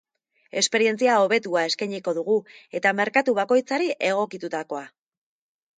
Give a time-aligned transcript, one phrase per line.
[0.61, 2.39] Esperientzia hobetua eskainiko dugu
[2.81, 4.83] eta merkatu bakoitzari egokitutakoa.